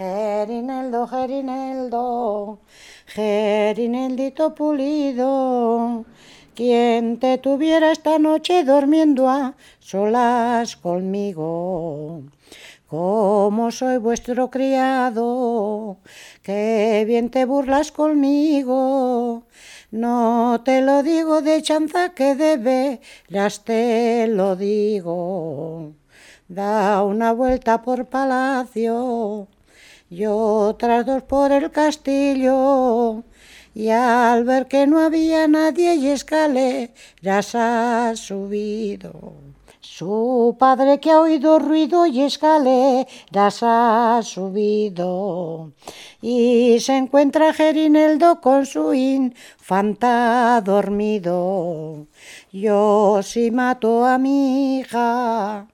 Gerineldo, 0.00 1.06
Gerineldo, 1.06 2.60
Gerineldito 3.04 4.54
pulido, 4.54 6.06
quien 6.54 7.18
te 7.18 7.36
tuviera 7.36 7.92
esta 7.92 8.18
noche 8.18 8.64
durmiendo 8.64 9.28
a 9.28 9.56
solas 9.78 10.76
conmigo. 10.76 12.22
Como 12.86 13.70
soy 13.70 13.98
vuestro 13.98 14.48
criado, 14.48 15.98
que 16.42 17.04
bien 17.06 17.28
te 17.28 17.44
burlas 17.44 17.92
conmigo. 17.92 19.42
No 19.90 20.62
te 20.64 20.80
lo 20.80 21.02
digo 21.02 21.42
de 21.42 21.60
chanza 21.60 22.14
que 22.14 22.34
debe, 22.36 23.02
las 23.28 23.64
te 23.64 24.26
lo 24.28 24.56
digo. 24.56 25.92
Da 26.48 27.02
una 27.02 27.32
vuelta 27.32 27.82
por 27.82 28.06
palacio 28.06 29.46
y 30.10 30.26
otras 30.26 31.06
dos 31.06 31.22
por 31.22 31.52
el 31.52 31.70
castillo. 31.70 33.22
Y 33.72 33.88
al 33.90 34.44
ver 34.44 34.66
que 34.66 34.86
no 34.88 34.98
había 34.98 35.46
nadie 35.46 35.94
y 35.94 36.08
escaleras 36.08 37.54
ha 37.54 38.12
subido. 38.16 39.34
Su 39.80 40.56
padre 40.58 40.98
que 40.98 41.10
ha 41.10 41.20
oído 41.20 41.58
ruido 41.60 42.06
y 42.06 42.22
escaleras 42.22 43.62
ha 43.62 44.20
subido. 44.24 45.72
Y 46.20 46.78
se 46.80 46.96
encuentra 46.96 47.54
Gerineldo 47.54 48.40
con 48.40 48.66
su 48.66 48.92
infanta 48.92 50.60
dormido. 50.64 52.08
Yo 52.50 53.20
si 53.22 53.52
mato 53.52 54.04
a 54.04 54.18
mi 54.18 54.80
hija, 54.80 55.68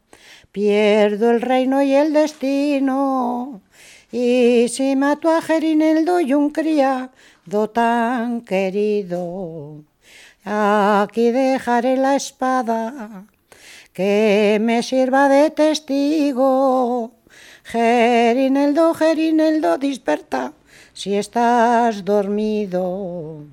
pierdo 0.52 1.30
el 1.30 1.40
reino 1.40 1.82
y 1.82 1.94
el 1.94 2.12
destino. 2.12 3.62
Y 4.18 4.68
si 4.70 4.96
mato 4.96 5.28
a 5.30 5.42
Gerineldo 5.42 6.20
y 6.20 6.32
un 6.32 6.48
criado 6.48 7.68
tan 7.68 8.40
querido, 8.40 9.82
aquí 10.42 11.30
dejaré 11.32 11.98
la 11.98 12.16
espada 12.16 13.26
que 13.92 14.56
me 14.58 14.82
sirva 14.82 15.28
de 15.28 15.50
testigo. 15.50 17.12
Gerineldo, 17.64 18.94
Gerineldo, 18.94 19.76
desperta 19.76 20.54
si 20.94 21.14
estás 21.14 22.02
dormido. 22.02 23.44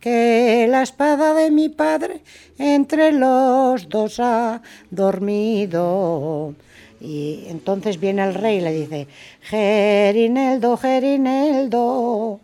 Que 0.00 0.68
la 0.70 0.84
espada 0.84 1.34
de 1.34 1.50
mi 1.50 1.68
padre 1.68 2.22
entre 2.56 3.12
los 3.12 3.90
dos 3.90 4.20
ha 4.20 4.62
dormido. 4.90 6.54
Y 7.00 7.44
entonces 7.48 8.00
viene 8.00 8.24
el 8.24 8.34
rey 8.34 8.58
y 8.58 8.60
le 8.60 8.72
dice, 8.72 9.06
Gerineldo, 9.42 10.76
Gerineldo, 10.76 12.40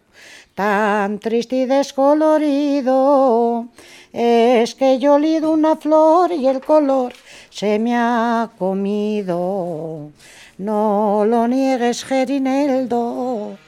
tan 0.55 1.19
triste 1.19 1.57
y 1.57 1.67
descolorido, 1.67 3.67
es 4.13 4.75
que 4.77 5.01
yo 5.01 5.19
lido 5.19 5.51
una 5.51 5.75
flor 5.77 6.31
y 6.33 6.47
el 6.47 6.61
color 6.61 7.13
se 7.51 7.81
me 7.81 7.97
ha 7.97 8.51
comido. 8.59 10.11
No 10.59 11.25
lo 11.27 11.49
niegues, 11.49 12.05
Gerineldo, 12.05 13.59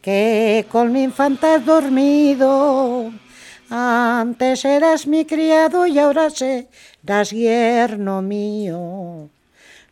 que 0.00 0.66
con 0.70 0.92
mi 0.92 1.02
infanta 1.02 1.56
has 1.56 1.66
dormido. 1.66 3.10
Antes 3.70 4.64
eras 4.64 5.08
mi 5.08 5.24
criado 5.24 5.84
y 5.86 5.98
ahora 5.98 6.30
serás 6.30 7.30
yerno 7.30 8.22
mío. 8.22 9.28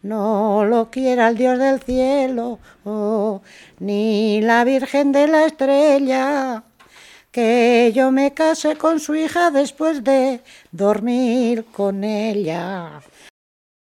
No 0.07 0.65
lo 0.65 0.89
quiera 0.89 1.27
el 1.27 1.37
Dios 1.37 1.59
del 1.59 1.81
cielo, 1.81 2.61
oh, 2.85 3.43
ni 3.81 4.41
la 4.41 4.62
Virgen 4.62 5.11
de 5.11 5.27
la 5.27 5.47
Estrella, 5.47 6.62
que 7.33 7.91
yo 7.93 8.12
me 8.12 8.33
case 8.33 8.77
con 8.77 9.01
su 9.01 9.17
hija 9.17 9.51
después 9.51 10.05
de 10.05 10.43
dormir 10.71 11.65
con 11.72 12.05
ella. 12.05 13.03